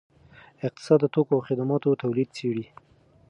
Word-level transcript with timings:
اقتصاد 0.67 0.99
د 1.03 1.05
توکو 1.13 1.31
او 1.37 1.41
خدماتو 1.47 1.99
تولید 2.01 2.29
څیړي. 2.37 2.65